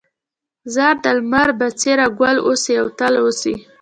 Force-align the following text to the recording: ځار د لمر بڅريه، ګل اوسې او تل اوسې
ځار 0.73 0.95
د 1.03 1.05
لمر 1.17 1.49
بڅريه، 1.59 2.07
ګل 2.19 2.37
اوسې 2.47 2.73
او 2.81 2.87
تل 2.97 3.13
اوسې 3.23 3.53